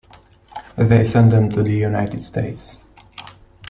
They 0.79 1.03
sent 1.03 1.29
them 1.29 1.47
to 1.51 1.61
the 1.61 1.73
United 1.75 2.23
States. 2.25 2.81